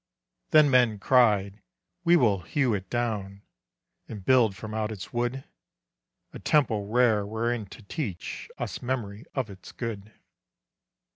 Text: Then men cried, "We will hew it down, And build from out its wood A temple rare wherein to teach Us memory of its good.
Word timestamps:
Then 0.49 0.67
men 0.71 0.97
cried, 0.97 1.61
"We 2.03 2.15
will 2.17 2.39
hew 2.41 2.73
it 2.73 2.89
down, 2.89 3.43
And 4.09 4.25
build 4.25 4.55
from 4.55 4.73
out 4.73 4.91
its 4.91 5.13
wood 5.13 5.43
A 6.33 6.39
temple 6.39 6.87
rare 6.87 7.23
wherein 7.23 7.67
to 7.67 7.83
teach 7.83 8.49
Us 8.57 8.81
memory 8.81 9.25
of 9.35 9.51
its 9.51 9.71
good. 9.71 10.11